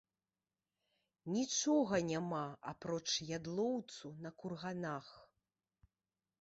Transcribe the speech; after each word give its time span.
Нічога 1.35 1.95
няма, 2.11 2.41
апроч 2.73 3.07
ядлоўцу 3.37 4.15
на 4.27 4.35
курганах. 4.43 5.15